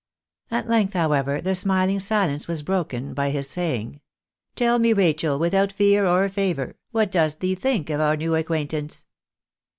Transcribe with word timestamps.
At 0.49 0.67
length, 0.67 0.93
however, 0.93 1.41
the 1.41 1.53
smiling 1.53 1.99
silence 1.99 2.47
was 2.47 2.63
broken 2.63 3.13
by 3.13 3.29
his 3.29 3.47
saying—" 3.47 4.01
Tell 4.55 4.79
me, 4.79 4.93
Rachel, 4.93 5.37
without 5.37 5.71
fear 5.71 6.07
or 6.07 6.27
favour, 6.27 6.75
what 6.89 7.11
dost 7.11 7.39
thee 7.39 7.53
think 7.53 7.91
of 7.91 8.01
our 8.01 8.17
new 8.17 8.33
acquaintance 8.33 9.05